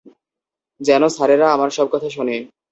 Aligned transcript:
যেন 0.81 1.03
স্যারেরা 1.07 1.47
আমার 1.53 1.69
সব 1.69 1.87
কথা 1.91 2.09
শোনে। 2.09 2.37